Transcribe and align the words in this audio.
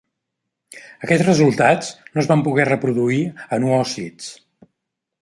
Aquests 1.07 1.25
resultats 1.27 1.93
no 2.15 2.23
es 2.23 2.31
van 2.33 2.43
poder 2.49 2.67
reproduir 2.73 3.23
en 3.59 3.71
oòcits. 3.73 4.37